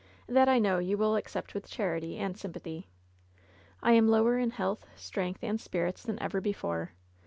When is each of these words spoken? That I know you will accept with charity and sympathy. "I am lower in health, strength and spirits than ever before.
That 0.27 0.49
I 0.49 0.57
know 0.57 0.79
you 0.79 0.97
will 0.97 1.15
accept 1.15 1.53
with 1.53 1.69
charity 1.69 2.17
and 2.17 2.35
sympathy. 2.35 2.87
"I 3.83 3.91
am 3.91 4.07
lower 4.07 4.39
in 4.39 4.49
health, 4.49 4.87
strength 4.95 5.43
and 5.43 5.61
spirits 5.61 6.01
than 6.01 6.19
ever 6.19 6.41
before. 6.41 6.93